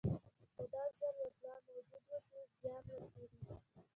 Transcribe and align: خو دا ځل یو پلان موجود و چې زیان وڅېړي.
خو 0.55 0.63
دا 0.73 0.83
ځل 0.97 1.13
یو 1.21 1.29
پلان 1.37 1.61
موجود 1.71 2.05
و 2.09 2.15
چې 2.27 2.39
زیان 2.59 2.85
وڅېړي. 2.91 3.39